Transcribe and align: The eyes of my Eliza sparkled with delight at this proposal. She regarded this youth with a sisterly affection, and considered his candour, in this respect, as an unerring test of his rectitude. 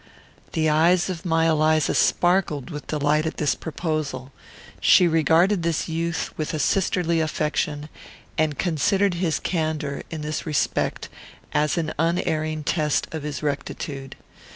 The 0.53 0.67
eyes 0.67 1.11
of 1.11 1.25
my 1.25 1.47
Eliza 1.47 1.93
sparkled 1.93 2.71
with 2.71 2.87
delight 2.87 3.27
at 3.27 3.37
this 3.37 3.53
proposal. 3.53 4.31
She 4.79 5.07
regarded 5.07 5.61
this 5.61 5.87
youth 5.87 6.31
with 6.37 6.55
a 6.55 6.57
sisterly 6.57 7.19
affection, 7.19 7.87
and 8.35 8.57
considered 8.57 9.13
his 9.13 9.39
candour, 9.39 10.01
in 10.09 10.21
this 10.21 10.43
respect, 10.43 11.07
as 11.53 11.77
an 11.77 11.93
unerring 11.99 12.63
test 12.63 13.13
of 13.13 13.21
his 13.21 13.43
rectitude. 13.43 14.15